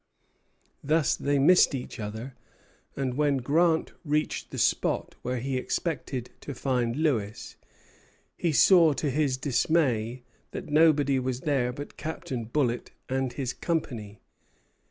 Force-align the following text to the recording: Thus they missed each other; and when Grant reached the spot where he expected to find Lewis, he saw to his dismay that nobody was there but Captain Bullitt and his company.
Thus 0.83 1.15
they 1.15 1.37
missed 1.37 1.75
each 1.75 1.99
other; 1.99 2.33
and 2.95 3.13
when 3.13 3.37
Grant 3.37 3.91
reached 4.03 4.49
the 4.49 4.57
spot 4.57 5.13
where 5.21 5.37
he 5.37 5.57
expected 5.57 6.31
to 6.41 6.55
find 6.55 6.95
Lewis, 6.95 7.55
he 8.35 8.51
saw 8.51 8.93
to 8.93 9.11
his 9.11 9.37
dismay 9.37 10.23
that 10.53 10.69
nobody 10.69 11.19
was 11.19 11.41
there 11.41 11.71
but 11.71 11.97
Captain 11.97 12.45
Bullitt 12.45 12.89
and 13.09 13.31
his 13.33 13.53
company. 13.53 14.19